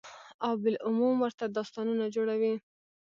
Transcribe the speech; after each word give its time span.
او 0.45 0.51
بالعموم 0.63 1.15
ورته 1.19 1.45
داستانونه 1.47 2.05
جوړوي، 2.15 2.53